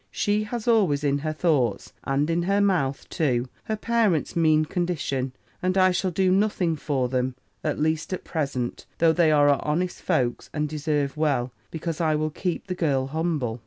[0.09, 5.31] She has always in her thoughts, and in her mouth, too, her parents' mean condition,
[5.61, 10.01] and I shall do nothing for them, at least at present, though they are honest
[10.01, 13.59] folks, and deserve well, because I will keep the girl humble.'